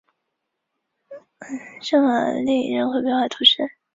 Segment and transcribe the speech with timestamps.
[1.79, 3.77] 圣玛丽人口变化图示